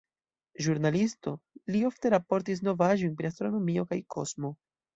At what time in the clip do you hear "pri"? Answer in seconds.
3.21-3.31